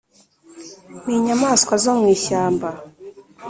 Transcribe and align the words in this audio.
ni 1.03 1.13
inyamaswa 1.17 1.73
zo 1.83 1.91
mu 1.99 2.05
ishyamba 2.15 2.69